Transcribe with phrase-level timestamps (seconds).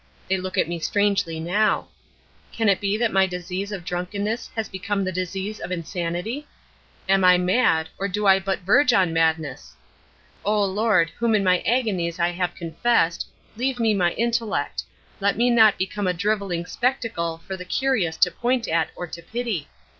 [0.29, 1.89] They look at me strangely now.
[2.51, 6.47] Can it be that my disease of drunkenness has become the disease of insanity?
[7.07, 9.75] Am I mad, or do I but verge on madness?
[10.43, 14.81] O Lord, whom in my agonies I have confessed, leave me my intellect
[15.19, 19.21] let me not become a drivelling spectacle for the curious to point at or to
[19.21, 19.67] pity!